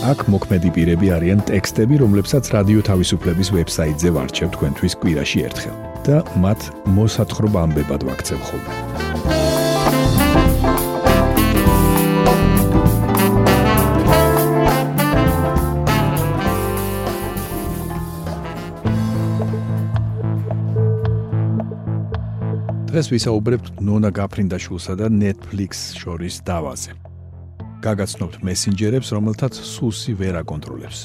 [0.00, 5.76] აქ მოქმედი პირები არიან ტექსტები, რომლებსაც რადიო თავისუფლების ვებსაიტზე ვარჩევ თქვენთვის კვირაში ერთხელ
[6.06, 6.60] და მათ
[6.96, 8.72] მოსათხრობ ამბებად ვაქცევ ხოლმე.
[22.88, 26.99] დღეს ვისაუბრებთ ნონა გაფრინდაშვილსა და Netflix შორის დავაზე.
[27.80, 30.98] გაგაცნობთ მესენჯერებს, რომელთაც სუსი ვერ აკონტროლებს.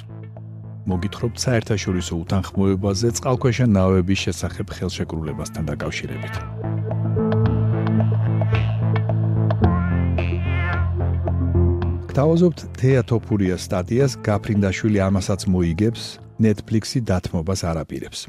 [0.85, 6.35] მოგითხრობთ საერთაშორისო უთანხმოებაზე წყალქვეშა ნავების შესახებ ხელშეკრულებასთან დაკავშირებით.
[12.11, 16.03] გთავაზობთ თეატოფურია სტატიას გაფრინდაშვილი ამასაც მოიგებს
[16.39, 18.19] Netflix-ი დათმობას არაპირებს.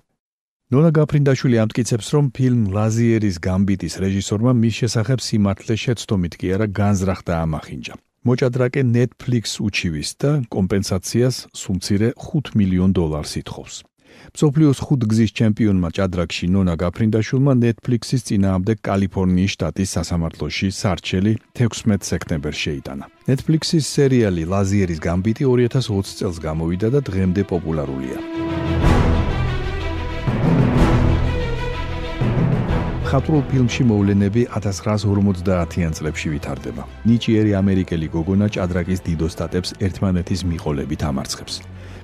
[0.73, 7.21] ნონა გაფრინდაშვილი ამტკიცებს, რომ ფილმ ლაზიერის გამბიტის რეჟისორმა მის შესახებ სიმართლე შეცდომით კი არა განზრახ
[7.23, 7.95] და ამახინჯა.
[8.27, 13.75] მოჭადრაკე Netflix უჩივის და კომპენსაციას სუმცირე 5 მილიონ დოლარს ითხოვს.
[14.41, 23.05] სოფლიოს ხუთგზის ჩემპიონმა ჭადრაკში ნონა გაფრინდაშვილმა Netflix-ის წინააღმდეგ კალიფორნიის შტატის სასამართლოში სარჩელი 16 სექტემბერს შეიტანა.
[23.31, 28.19] Netflix-ის სერიალი ლაზიერის გამბიტი 2020 წელს გამოვიდა და დღემდე პოპულარულია.
[33.07, 36.83] ხატრულ ფილმში მოვლენები 1950-იან წლებში ვითარდება.
[37.07, 41.55] ნიჭიერი ამერიკელი გოგონა ჭადრაკის დიდოსტატებს ერთმანეთის მიყოლებით ამარცხებს.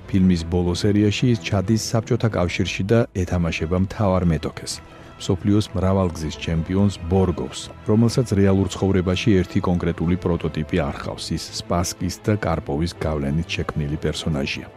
[0.07, 4.73] ფილმის ბოლო სერიაში ის ჩადის საბჭოთა კავშირში და ეთამაშება მთავარ მეტოქეს.
[5.19, 12.33] სოფლიოს მრავალგზის ჩემპიონს ბორგოს, რომელსაც რეალურ ცხოვრებაში ერთი კონკრეტული პროტოტიპი არ ხავს, ის სპასკის და
[12.39, 14.67] კარპოვის გავლენით შექმნილი პერსონაჟია.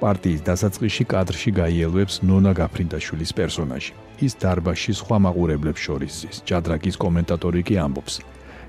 [0.00, 3.92] პარტიის დასაწყისში კადრში გაიელვებს ნონა გაფრინდაშვილის პერსონაჟი.
[4.26, 6.36] ის დარბაში სხვა მაყურებლებს შორის ზის.
[6.48, 8.14] ჭადრაკის კომენტატორი კი ამბობს: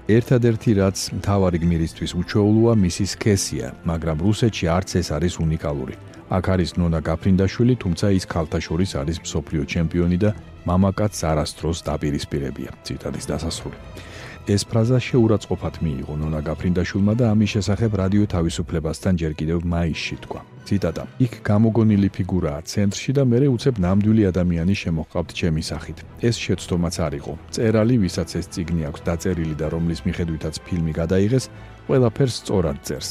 [0.07, 5.95] ერთადერთი რაც მთავარი გმირისთვის უჩვეულოა მისი სქესია, მაგრამ რუსეთში არც ეს არის უნიკალური.
[6.27, 10.29] აქ არის ნონა გაფრინდაშვილი, თუმცა ის ქალთა შორის არის მსოფლიო ჩემპიონი და
[10.67, 12.71] მამაკაც არასდროს დაპირისპირებია.
[12.83, 13.77] ციტადის დასასრული.
[14.47, 20.41] ეს ფრაზა შეურაცხყოფად მიიღო ნონა გაფრინდაშვილმა და ამის შესახებ რადიო თავისუფლებასთან ჯერ კიდევ მაისში თქვა.
[20.67, 25.97] ციტატა: "იქ გამოგონილი ფიგურაა ცენტრში და მე უცებ ნამდვილი ადამიანი შემოხყავთ ჩემი სახით.
[26.27, 27.33] ეს შეცდომაც არ იყო.
[27.55, 31.45] წერალი, ვისაც ეს ციგნი აქვს დაწერილი და რომლის მიხედვითაც ფილმი გადაიღეს,
[31.87, 33.09] ყველაფერს სწორად წერს.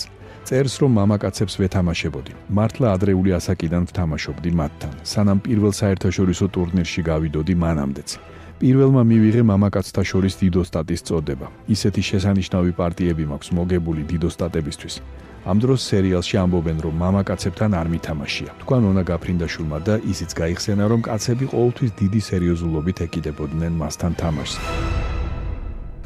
[0.49, 2.33] წერს, რომ მამაკაცებს ვეთამაშებოდი.
[2.57, 10.35] მართლა ადრეული ასაკიდან ვთამაშობდი მათთან, სანამ პირველ საერთაშორისო ტურნირში გავიდოდი მანამდეც." პირველმა მივიღე მამაკაცთა შორის
[10.41, 11.47] დიდოსტატის წოდება.
[11.69, 14.95] ისეთი შესანიშნავი პარტიები მაქვს მოგებული დიდოსტატებისთვის.
[15.47, 18.51] ამ დროს სერიალში ამბობენ, რომ მამაკაცებთან არ მითამაშია.
[18.65, 24.57] თქვა ნონა გაფრინდაშვილმა და ისიც გაიხსენა, რომ კაცები ყოველთვის დიდი სერიოზულობით ეკიდებოდნენ მასთან თამაშს.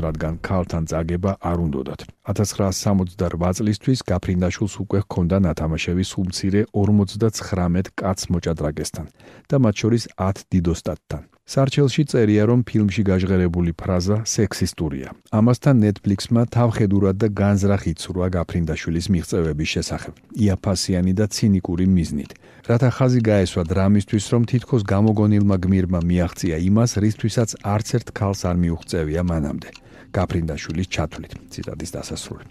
[0.05, 2.01] რადგან ქალთან წაგება არ უნდათ.
[2.27, 9.07] 1968 წლისთვის გაფრინდაშვილს უკვე ჰქონდა ნათამაშები სულმცირე 59 კაც მოჭადრაკესთან
[9.49, 11.30] და მათ შორის 10 დიდოსტატთან.
[11.51, 15.09] სარჩელში წერია, რომ ფილმში გაჟღერებული ფრაზა სექსისტურია.
[15.35, 20.15] ამასთან Netflix-მა თავხედურად და განზრახ იცურვა გაფრინდაშვილის მიღწევების შესახებ.
[20.45, 22.31] იაფასიანი და ცინიკური მიზნით.
[22.71, 28.57] რათა ხაზი გაესვა დრამისთვის, რომ თითქოს გამოგონილმა გმირმა მიაღწია იმას, რისთვისაც არც ერთ ქალს არ
[28.63, 29.69] მიუღწევია მანამდე.
[30.15, 31.33] გაფრინდაშვილის ჩათვლით.
[31.51, 32.47] ციტატის დასასრული.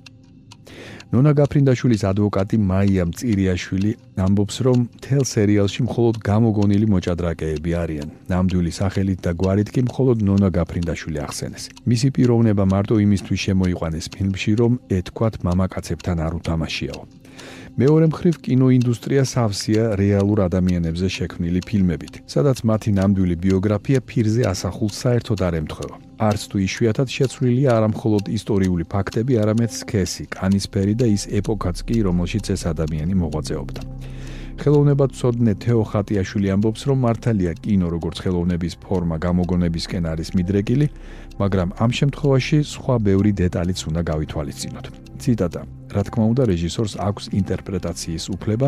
[1.09, 3.91] ნონა გაფრინდაშვილის ადვოკატი მაია მწირიაშვილი
[4.25, 8.09] ამბობს, რომ თელ სერიალში მხოლოდ გამოგონილი მოჭადრაკეები არიან.
[8.29, 11.63] ნამდვილი სახელით და გვარით კი მხოლოდ ნონა გაფრინდაშვილი ახსენეს.
[11.89, 17.01] მისი პიროვნება მარტო იმისთვის შემოიყვანეს ფილმში, რომ ეთქვათ მამაკაცებთან არ უთამაშიაო.
[17.77, 25.39] მეორე მხრივ კინოინდუსტრია სავსეა რეალურ ადამიანებზე შექმნილი ფილმებით, სადაც მათი ნამდვილი ბიოგრაფია ფირზე ასახულს საერთოდ
[25.47, 25.95] არ ემთხვევა.
[26.19, 32.45] არც თუ იშვიათად შეცვლილია არამხოლოდ ისტორიული ფაქტები, არამედ სქესი, კანისფერი და ის ეპოქაც კი, რომელშიც
[32.55, 33.81] ეს ადამიანი მოღვაწეობდა.
[34.59, 40.87] ხელოვნებად წოდნე თეო ხატიაშვილი ამბობს, რომ მართალია კინო როგორც ხელოვნების ფორმა გამოგონებისკენ არის მიდრეკილი,
[41.39, 44.85] მაგრამ ამ შემთხვევაში სხვა ბევრი დეტალიც უნდა გავითვალისწინოთ.
[45.23, 48.67] ციტატა რა თქმა უნდა, რეჟისორს აქვს ინტერპრეტაციის უფლება,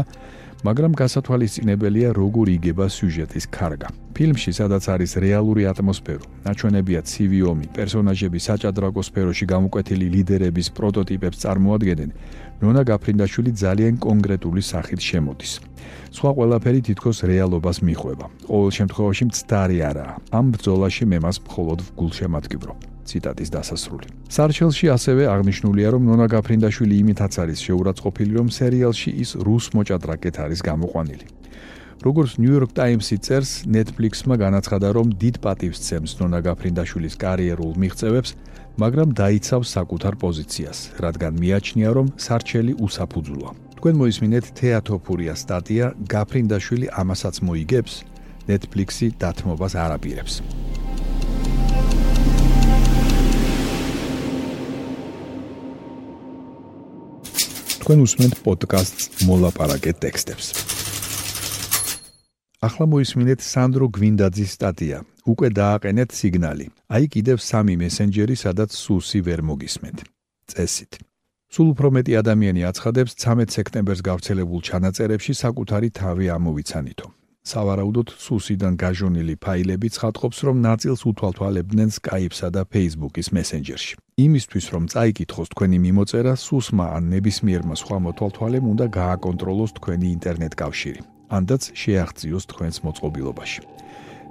[0.62, 3.89] მაგრამ გასათვალისწინებელია როგორ იგება სიუჟეტის კარგა.
[4.13, 12.09] ფილმში, სადაც არის რეალური ატმოსფერო, ნაჩვენებია ცივი ომი, პერსონაჟები საჭადრაკო სფეროში გამოკვეთილი ლიდერების პროტოტიპებს წარმოადგენენ.
[12.62, 15.51] ნონა გაფრინდაშვილი ძალიან კონკრეტული სახით შემოდის.
[16.13, 18.25] სხვა ყველაფერი თითქოს რეალობას მიხვება.
[18.45, 20.13] ყოველ შემთხვევაში მცდარი არაა.
[20.38, 22.90] ამ ბრძოლაში მე მას მხოლოდ გულშემატკივრო.
[23.12, 24.08] ციტატის დასასრული.
[24.36, 30.60] სარჩელში ასევე აღნიშნულია, რომ ნონა გაფრინდაშვილი იმითაც არის შეურაცხყოფილი, რომ სერიალში ის რუს მოჭადრაკეთ არის
[30.69, 31.28] გამოყვანილი.
[32.02, 38.31] როგორც New York Times-ი წერს, Netflix-მა განაცხადა, რომ დიდ პატივს ცემს ნონა გაფრინდაშვილის კარიერულ მიღწევებს,
[38.81, 43.50] მაგრამ დაიცავს საკუთარ პოზიციას, რადგან მიაჩნია, რომ სარჩელი უსაფუძვლა.
[43.78, 47.94] თქვენ მოისმინეთ თეატოფურია სტატია გაფრინდაშვილი ამასაც მოიგებს
[48.50, 50.34] Netflix-ი დათმობას არაპირებს.
[57.91, 60.45] თქვენ უსმენთ პოდკასტს მოლაპარაკე ტექსტებს.
[62.63, 65.03] ახლა მოისმინეთ სანდრო გვინდაძის სტატია.
[65.27, 66.67] უკვე დააყენეთ სიგნალი.
[66.88, 69.99] აი კიდევ სამი მესენჯერი, სადაც სუსი ვერ მოგისმენთ.
[70.47, 71.03] წესით.
[71.51, 77.07] სულ უფრო მეტი ადამიანი აცხადებს 13 სექტემბერს გავრცელებულ ჩანაწერებში საკუთარი თავი ამოვიცანითო.
[77.41, 83.97] სავარაუდოდ სუსიდან გაჟონილი ფაილები ცხადყოფს, რომ ნაწილს უთვალთვალებდნენ Skype-სა და Facebook-ის Messenger-ში.
[84.21, 91.01] იმისთვის, რომ წაიკითხოს თქვენი მიმოწერა, სუსმა ან ნებისმიერმა სხვა მოთვალთვალემ უნდა გააკონტროლოს თქვენი ინტერნეტ კავშირი,
[91.33, 93.61] ანდაც შეაღწიოს თქვენს მოწყობილობაში.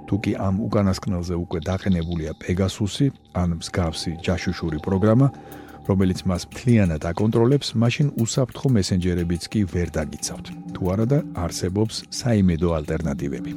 [0.07, 5.27] თუ კი ამ უკანასკნელზე უკვე დაყენებულია Pegasus-ი ან მსგავსი ჯაშუშური პროგრამა,
[5.89, 10.45] რომელიც მას მთლიანად აკონტროლებს, მაშინ უსაფრთხო მესენჯერებიც კი ვერ დაგიცავთ.
[10.75, 13.53] თუ არა და არსებობს საიმედო ალტერნატივები.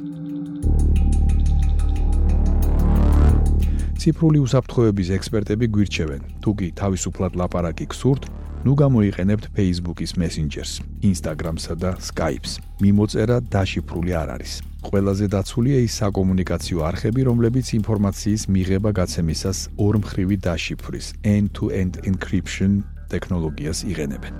[4.05, 8.23] ციფრული უსაფრთხოების ექსპერტები გვირჩევენ, თუ კი თავისუფლად ლაპარაკი გსურთ,
[8.65, 12.61] ნუ გამოიყენებთ Facebook-ის Messenger-ს, Instagram-სა და Skype-ს.
[12.81, 14.53] მიმოწერა დაშიფრული არ არის.
[14.85, 22.71] ყველაზე დაცულია ის საკომუნიკაციო არხები, რომლებიც ინფორმაციის მიღება გაცემისას ორმხრივი დაშიფვრის end-to-end encryption
[23.09, 24.33] ტექნოლოგიას იღენებენ.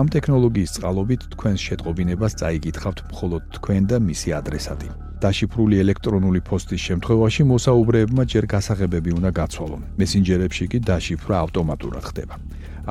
[0.00, 4.88] ამ ტექნოლოგიის წყალობით თქვენს შეტყობინებას წაიგითხავთ მხოლოდ თქვენ და მისი ადრესატი.
[5.24, 9.82] დაშიფრული ელექტრონული პოსტის შემთხვევაში მოსაუბრეებმა ჯერ გასაღებები უნდა გაცვალონ.
[10.00, 12.34] მესენჯერებში კი დაშიფრვა ავტომატურად ხდება.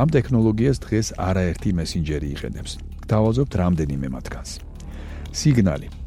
[0.01, 2.71] ამ ტექნოლოგიას დღეს არაერთი მესენჯერი იყენებს.
[3.11, 4.51] დავაზობთ რამდენიმე მათგანს.
[5.31, 6.00] სიგნალი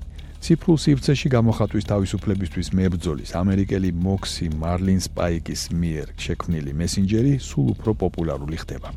[0.45, 8.59] ციფრულ სივრცეში გამოხატვის თავისუფლებისთვის მებრძოლის ამერიკელი მოქსი მარლინ სპაიკის მიერ შექმნილი მესენჯერი სულ უფრო პოპულარული
[8.61, 8.93] ხდება.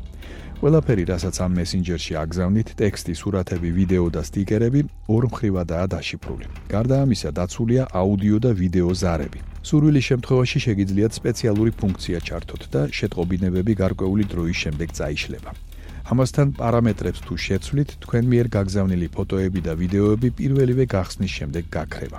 [0.60, 6.46] ყველაფერი, რასაც ამ მესენჯერში აგზავნით, ტექსტი, სურათები, ვიდეო და სტიკერები ორმხრივადაა დაშიფრული.
[6.68, 9.40] გარდა ამისა, დაცულია აუდიო და ვიდეო ზარები.
[9.64, 15.50] სურვილის შემთხვევაში შეგიძლიათ სპეციალური ფუნქცია ჩართოთ და შეტყობინებები გარკვეული დროის შემდეგ წაიშლება.
[16.08, 22.18] ამასთან პარამეტრებს თუ შეცვლით, თქვენ მიერ გაგზავნილი ფოტოები და ვიდეოები პირველივე გახსნის შემდეგ გაქრება,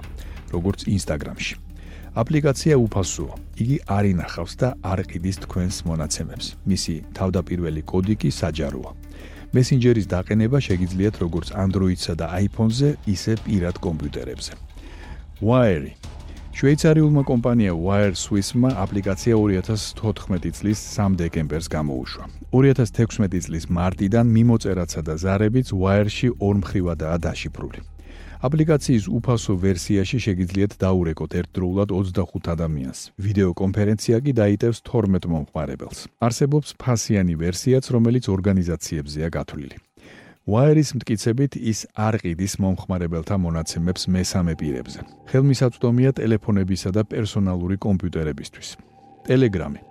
[0.53, 1.55] როგორც Instagram-ში.
[2.13, 3.33] აპლიკაცია უფასოა.
[3.57, 6.45] იგი არ ინახავს და არ ყიდის თქვენს მონაცემებს.
[6.69, 8.91] მისი თავდაპირველი კოდი კი საჯაროა.
[9.57, 14.53] Messenger-ის დაყენება შეგიძლიათ როგორც Android-სა და iPhone-ზე, ისე პირად კომპიუტერებზე.
[15.41, 15.97] Wire
[16.49, 22.25] შვეიცარიულმა კომპანია Wire Swiss-მა აპლიკაცია 2014 წლის 3 დეკემბერს გამოუშვა.
[22.51, 27.79] 2016 წლის მარტიდან მიმოწერაცა და ზარებიც Wire-ში ორმხრივადაა დაშიფრული.
[28.39, 32.99] აპლიკაციის უფასო ვერსიაში შეგიძლიათ დაურეკოთ ერთდროულად 25 ადამიანს.
[33.19, 36.07] ვიდეო კონფერენცია კი დაიტევს 12 მომხმარებელს.
[36.23, 39.77] არსებობს ფასიანი ვერსიაც, რომელიც ორგანიზაციებზეა გათვლილი.
[40.49, 45.01] ვაერის მტკიცებით ის არ ყიდის მომხმარებელთა მონაცემებს მესამე პირებზე.
[45.29, 48.69] ხელმისაწვდომია ტელეფონებისა და პერსონალური კომპიუტერებისთვის.
[49.29, 49.81] ტელეგრამი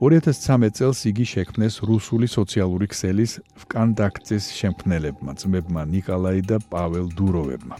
[0.00, 7.76] 2013 წელს იგი შექმნეს რუსული სოციალური ქსელის ვკონტაქტის შემქმნელებმა, ძმებმა ნიკალაი და პაველ დუროვებმა.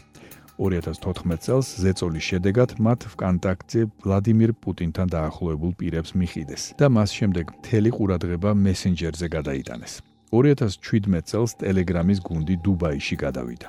[0.61, 7.89] 2014 წელს ზეწოლის შედეგად მათ ვკონტაქტზე ვლადიმირ პუტინთან დაახლოებულ პირებს მიხიდეს და მას შემდეგ მთელი
[7.97, 10.10] ყურადღება მესენჯერზე გადაიტანეს.
[10.31, 13.67] 2017 წელს Telegram-ის გუნდი დუბაიში გადავიდა.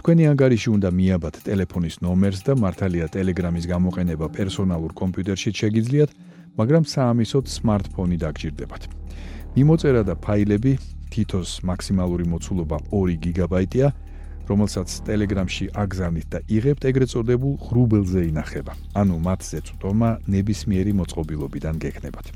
[0.00, 6.10] თქვენი ანგარიში უნდა მიაბათ ტელეფონის ნომერს და მართალია Telegram-ის გამოყენება პერსონალურ კომპიუტერში შეგიძლიათ,
[6.56, 8.82] მაგრამ საამისოდ smartphone-ი დაგჭირდებათ.
[9.56, 10.72] მიმოწერა და ფაილები
[11.10, 13.88] თითოს მაქსიმალური მოცულობა 2 გიგაბაიტია,
[14.50, 18.72] რომელსაც Telegram-ში აგზავნით და იღებთ ეგრეთ წოდებულ ღრუბელზე ინახება.
[18.94, 22.26] ანუ მათზე წვდომა ნებისმიერი მოწყობილობიდან გექნებათ.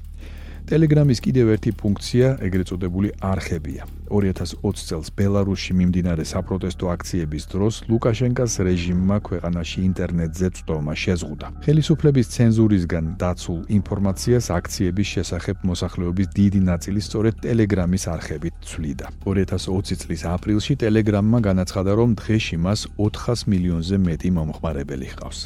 [0.64, 3.85] Telegram-ის კიდევ ერთი ფუნქცია ეგრეთ წოდებული არხებია.
[4.09, 11.47] 2020 წელს ბელარუსში მიმდინარე საპროტესტო აქციების დროს ლუკაშენკას რეჟიმმა ქვეყანაში ინტერნეტზე წვდომა შეზღუდა.
[11.68, 19.06] ხელისუფლების ცენზურისგან დაცულ ინფორმაციას აქციების შესახებ მოსახლეობის დიდი ნაწილი სწორედ Telegram-ის არხებით ცვლიდა.
[19.28, 25.38] 2020 წლის აპრილში Telegram-მა განაცხადა, რომ დღეში მას 400 მილიონზე მეტი მომხმარებელი ჰყავს.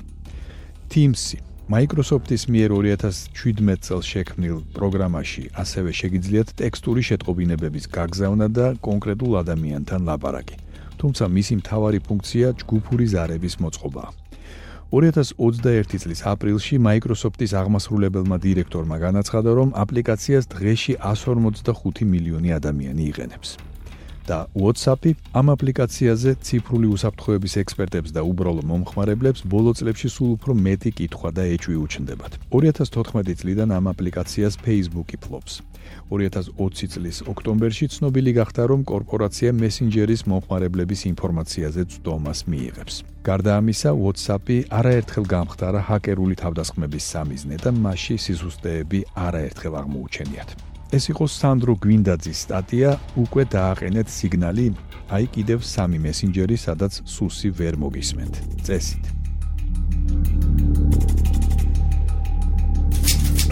[0.87, 10.01] Teams-ი Microsoft-ის მიერ 2017 წელს შექმნილ პროგრამაში ასევე შეგიძლიათ ტექსტური შეტყობინებების გაგზავნა და კონკრეტულ ადამიანთან
[10.09, 10.57] ლაპარაკი.
[10.97, 14.11] თუმცა მისი მთავარი ფუნქცია ჯგუფური ზარების მოწყობაა.
[14.97, 23.68] 2021 წლის აპრილში Microsoft-ის აღმასრულებელმა დირექტორმა განაცხადა, რომ აპლიკაციას დღეში 145 მილიონი ადამიანი იყენებს.
[24.29, 30.91] და WhatsApp-ი ამ აპლიკაციაზე ციფრული უსაფრთხოების ექსპერტებს და უბრალო მომხმარებლებს ბოლო წლებში სულ უფრო მეტი
[30.99, 32.33] კითხვა და ეჭვი უჩნდებათ.
[32.53, 35.65] 2014 წლიდან ამ აპლიკაციას Facebook-ი ფლობს.
[36.13, 42.95] 2020 წლის ოქტომბერში ცნობილი გახდა, რომ კორპორაცია Messenger-ის მომხმარებლების ინფორმაციაზე წვდომას მიიღებს.
[43.29, 50.68] გარდა ამისა, WhatsApp-ი არაერთხელ გამხდარა ჰაკერული თავდასხმების სამიზნე და მასში სიზუსტეები არაერთხელ აღმოუჩენიათ.
[50.89, 54.67] ეს იყო სანდრო გვინდაძის სტატია უკვე დააყენეთ სიგნალი
[55.13, 58.35] აი კიდევ სამი მესენჯერი სადაც სუსი ვერ მოგისმენთ.
[58.65, 59.05] წესით.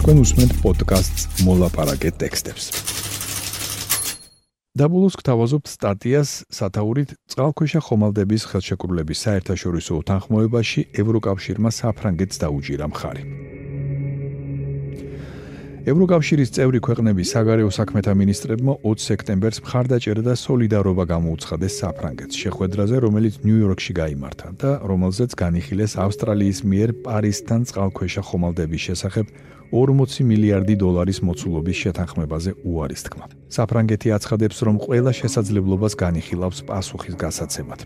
[0.01, 2.65] თქვენ უსმენთ პოდკასტს მოლაპარაკე ტექსტებს.
[4.77, 13.56] დაბულოს გთავაზობთ სტატიას სათაურით წყალქვეშა ხომალდების ხელშეკრულების საერთაშორისო უთანხმოებაში ევროკავშირმა საფრანგეთს დაუჭირა მხარი
[15.87, 23.39] ევროკავშირის წევრი ქვეყნების საგარეო საქმეთა მინისტრებმა 20 სექტემბერს მხარდაჭერა და სოლიდარობა გამოუცხადეს საფრანგეთს შეხვედრაზე, რომელიც
[23.47, 29.25] ნიუ-იორკში გამართა და რომელზეც განიხილეს ავსტრალიის მიერ პარიზთან წყალქვეშა ხომალდების შესახებ
[29.71, 33.25] 40 მილიარდი დოლარის მოცულობის შეთანხმებაზე უარის თქმა.
[33.47, 37.79] საფრანგეთი აცხადებს, რომ ყველა შესაძლებლობას განიხილავს პასუხის გასაცემად.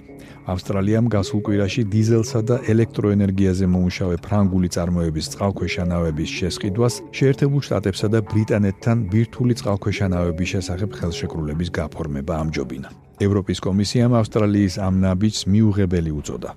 [0.51, 8.19] ავსტრალიამ გასულ კვირაში დიზელსა და ელექტროენერგიაზე მომუშავე ფრანგული წარმოების წყალქვეშა ნავების შესყიდვას შეერთებულ შტატებსა და
[8.23, 12.89] ბრიტანეთთან ბირთვული წყალქვეშა ნავების შესახებ ხელშეკრულების გაფორმება ამჯობინა.
[13.19, 16.51] ევროპის კომისიამ ავსტრალიის ამ ნაბიჯს მიუღებელი უწოდა.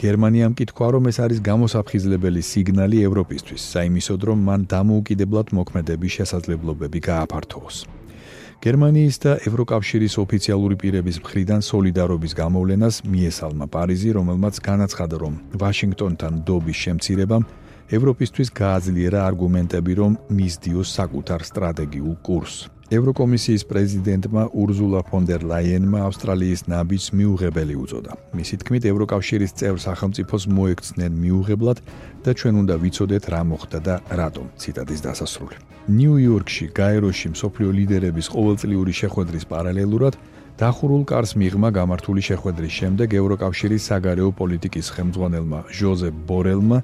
[0.00, 7.76] გერმანიამ კითხვა რომ ეს არის გამოსაფხიზლებელი სიგნალი ევროპისთვის, საიმისოდ რომ მან დამოუკიდებლად მოქმედების შესაძლებლობები გააფართოვოს.
[8.64, 16.78] გერმანიის და ევროკავშირის ოფიციალური პირების მხრიდან სოლიდარობის გამოვლენას მიესალმა პარიზი, რომელმაც განაცხადა, რომ ვაშინგტონთან დობის
[16.84, 17.44] შემცირებამ
[17.88, 22.68] ევროპისთვის გააძლიერა არგუმენტები, რომ მისდიოს საკუთარ სტრატეგიულ კურსს.
[22.88, 28.12] ევროკომისიის პრეზიდენტმა ურზულა ფონ დერ ლაიენმა ავსტრალიის ნაბიჯს მიუღებელი უწოდა.
[28.36, 31.78] მისი თქმით, ევროკავშირის წევრ სახელმწიფოს მოექცნენ მიუღებლად
[32.24, 34.46] და ჩვენ უნდა ვიცოდეთ რა მოხდა და რატომ.
[34.60, 35.56] ციტატის დასასრული.
[35.98, 40.14] ნიუ-იორკში, გაეროში მსოფლიო ლიდერების ყოველწლიური შეხვედრის პარალელურად
[40.58, 46.78] დახურულ კარს მიღმა გამართული შეხვედრის შემდეგ ევროკავშირის საგარეო პოლიტიკის ხელმძღვანელმა ჟოზეფ ბორელმა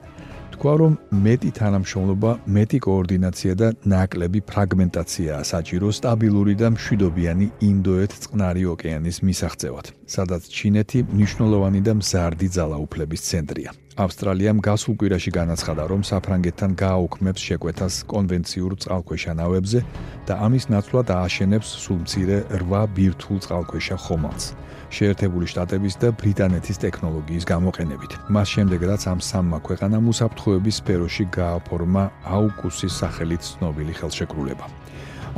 [0.55, 0.93] თქვა, რომ
[1.27, 10.43] მეტი თანამშრომლობა, მეტი კოორდინაცია და ნაკლები ფრაგმენტაციაა საჭირო სტაბილური და მშვიდობიანი ინდოეთ-წყნარი ოკეანის მისაღწევად, სადაც
[10.57, 13.84] ჩინეთი მნიშვნელოვანი და მზარდი ძალაუფლების ცენტრია.
[13.95, 19.81] ავსტრალიამ გასულ კვირაში განაცხადა, რომ საფრანგეთთან გააუქმებს შეკვეთას კონვენციურ წყალქვეშა ნავებზე
[20.27, 24.47] და ამის ნაცვლად ააშენებს სულ მცირე 8 ბირთვულ წყალქვეშა ხომალდს.
[24.95, 28.13] შეერთებული შტატების და ბრიტანეთის ტექნოლოგიის გამოყენებით.
[28.35, 34.67] მას შემდეგ რაც ამ სამმა ქვეყანამ უსაფრთხოების სფეროში გააფორმა აუკუსის სახელით ცნობილი ხელშეკრულება.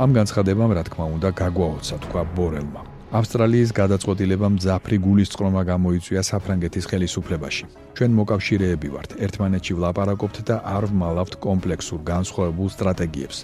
[0.01, 2.96] ამ განცხადებამ, რა თქმა უნდა, გაგვაოცა თქვა ბორელმა.
[3.17, 7.65] ავსტრალიის გადაწყვეტილებამ ძაფრი გულისწყრომა გამოიწვია საფრანგეთის ხელისუფლებაში.
[7.97, 13.37] ჩვენ მოკავშირეები ვართ, ერთმანეთში ვლაპარაკობთ და არ ვმალავთ კომპლექსურ განსხვავებულ სტრატეგიებს.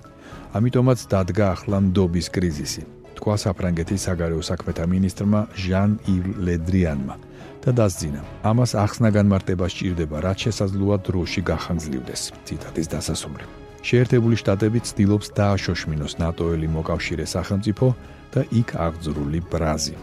[0.57, 2.83] ამიტომაც დადგა ახლა ნდობის კრიზისი.
[3.23, 7.15] თქვა საფრანგეთის საგარეო საქმეთა მინისტრმა ჟან ივ ლედრიანმა
[7.63, 13.45] და დასძინა ამას ახსნაგან მარტება სჭირდება რაც შესაძლოა დროში გახანგრძლივდეს ციტატის დასასრული
[13.87, 17.87] შეერთებული შტატები ცდილობს დააშოშმინოს ნატოელი მოკავშირე სახელმწიფო
[18.33, 19.95] და იქ აღძრული ბრაზი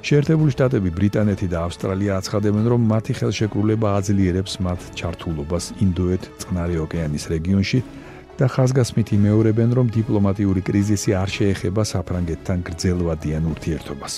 [0.00, 7.24] შეერთებული შტატები ბრიტანეთი და ავსტრალია აცხადებენ რომ მათი ხელშეკრულება აძლიერებს მათ ჩართულობას ინდოეთ წყნარი ოკეანის
[7.34, 7.80] რეგიონში
[8.40, 14.14] და ხაზგასმით იმეორებენ, რომ დიპლომატიური კრიზისი არ შეეხება საფრანგეთთან გრძელვადიან ურთიერთობას.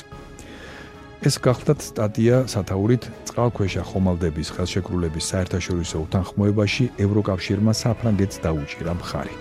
[1.27, 9.35] ეს გახლდათ სტატია სათაურით წყალქვეშა ხომალდების ხელშეკრულების საერთაშორისო უთანხმოებაში ევროკავშირმა საფრანგეთს დაუჭირა მხარი.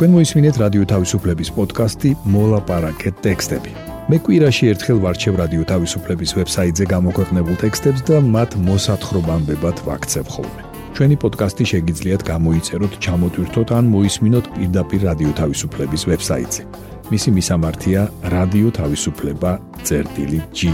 [0.00, 3.72] თქვენ მოისმინეთ რადიო თავისუფლების პოდკასტი მოლაპარაკეთ ტექსტები.
[4.08, 10.62] მე კვირაში ერთხელ ვარჩევ რადიო თავისუფლების ვებსაიტზე გამოქვეყნებულ ტექსტებს და მათ მოსათხრობამდე ვაქცევ ხოლმე.
[10.96, 16.62] ჩვენი პოდკასტი შეგიძლიათ გამოიწეროთ, ჩამოტვირთოთ ან მოისმინოთ პირდაპირ რადიო თავისუფლების ვებსაიტზე.
[17.12, 18.00] მისი მისამართია
[18.34, 20.72] რადიო თავისუფლება.ge.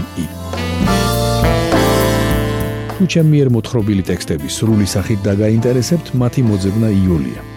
[2.95, 7.56] თუ ჩემი მიერ მოთხრობილი ტექსტები სრული სახით დაგაინტერესებთ, მათი მოძებნა იულია.